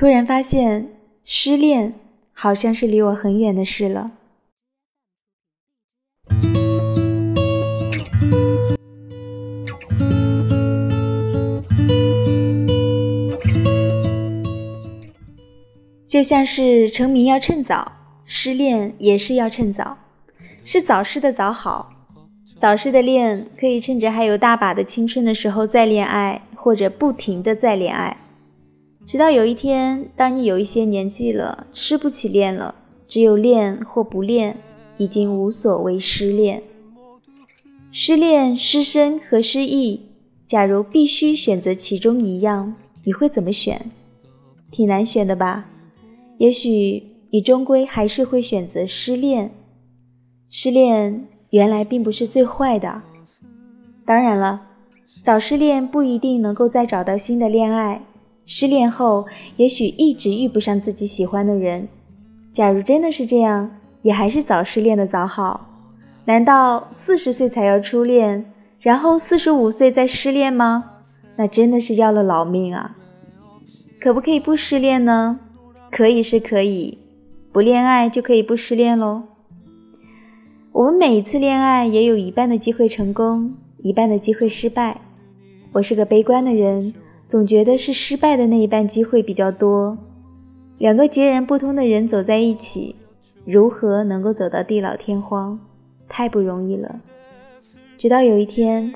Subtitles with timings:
[0.00, 0.88] 突然发现
[1.24, 1.92] 失恋
[2.32, 4.12] 好像是离我很远的事了。
[16.08, 17.92] 就像是成名要趁早，
[18.24, 19.98] 失恋也是要趁早，
[20.64, 21.92] 是早失的早好。
[22.56, 28.16] 早失的恋可以趁着还有大把的青春的时候再恋爱，或者不停的再恋爱，
[29.06, 32.74] 直到有一天，当你有一些年纪了，吃不起恋了，
[33.06, 34.56] 只有恋或不恋，
[34.98, 36.62] 已经无所谓失恋。
[37.90, 40.02] 失恋、失身和失忆，
[40.46, 42.74] 假如必须选择其中一样，
[43.04, 43.90] 你会怎么选？
[44.70, 45.68] 挺难选的吧？
[46.38, 49.50] 也许你终归还是会选择失恋。
[50.48, 53.02] 失恋原来并不是最坏的。
[54.04, 54.62] 当然了，
[55.22, 58.02] 早失恋不一定能够再找到新的恋爱。
[58.52, 59.26] 失恋后，
[59.58, 61.86] 也许一直遇不上自己喜欢的人。
[62.50, 63.70] 假如真的是这样，
[64.02, 65.68] 也还是早失恋的早好。
[66.24, 70.96] 难道四十岁才要初恋，然后四十五岁再失恋吗？
[71.36, 72.96] 那真的是要了老命啊！
[74.00, 75.38] 可不可以不失恋呢？
[75.88, 76.98] 可以是可以，
[77.52, 79.22] 不恋爱就可以不失恋喽。
[80.72, 85.00] 我们每一次恋爱也有一半的机会成功，一半的机会失败。
[85.70, 86.92] 我是个悲观的人，
[87.30, 89.96] 总觉得是失败的那一半机会比较多。
[90.78, 92.96] 两个截然不同的人走在一起，
[93.44, 95.56] 如何能够走到地老天荒，
[96.08, 97.00] 太不容易了。
[97.96, 98.92] 直到有一天，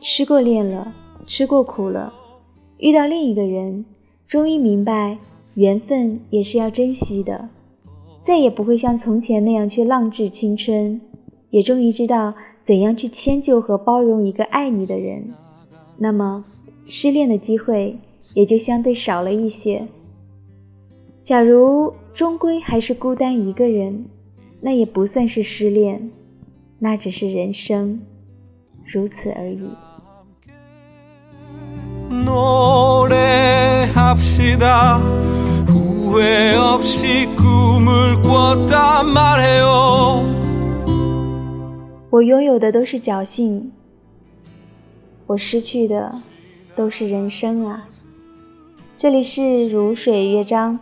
[0.00, 0.94] 失过恋了，
[1.26, 2.14] 吃过苦了，
[2.78, 3.84] 遇到另一个人，
[4.28, 5.18] 终于明白。
[5.56, 7.48] 缘分也是要珍惜的，
[8.20, 11.00] 再也不会像从前那样去浪掷青春，
[11.50, 15.30] 也终于知道怎样去迁就和包容一个爱你的人，
[15.98, 16.44] 那么
[16.84, 17.98] 失恋的机会
[18.34, 19.86] 也就相对少了一些。
[21.22, 24.06] 假如终归还是孤单一个人，
[24.60, 26.10] 那也不算是失恋，
[26.78, 28.00] 那只是人生，
[28.84, 29.70] 如此而已。
[42.10, 43.72] 我拥有的都是侥幸，
[45.26, 46.12] 我失去的
[46.74, 47.86] 都是人生啊！
[48.96, 50.78] 这里是如水乐章，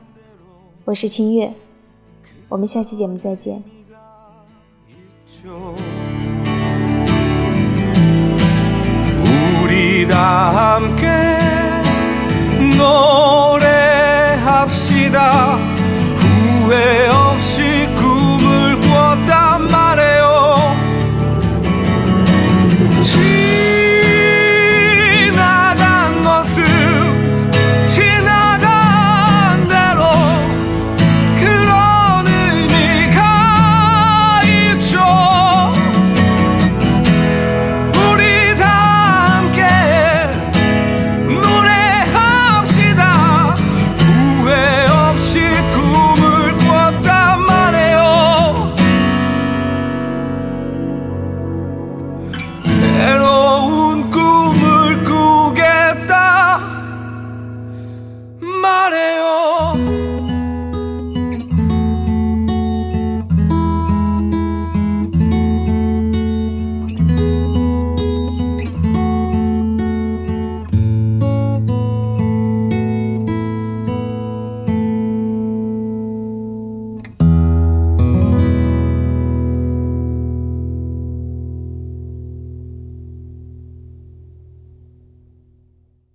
[0.84, 1.55] 我是清月，
[2.49, 3.62] 我们下期节目再见。